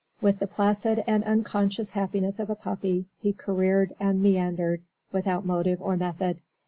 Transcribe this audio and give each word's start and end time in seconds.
With 0.19 0.39
the 0.39 0.47
placid 0.47 1.03
and 1.05 1.23
unconscious 1.25 1.91
happiness 1.91 2.39
of 2.39 2.49
a 2.49 2.55
puppy 2.55 3.05
he 3.19 3.33
careered 3.33 3.93
and 3.99 4.19
meandered, 4.19 4.81
without 5.11 5.45
motive 5.45 5.79
or 5.79 5.95
method. 5.95 6.41